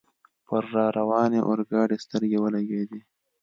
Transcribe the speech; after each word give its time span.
پر 0.47 0.63
را 0.73 0.85
روانې 0.97 1.39
اورګاډي 1.47 1.97
سترګې 2.05 2.37
ولګېدې. 2.39 2.99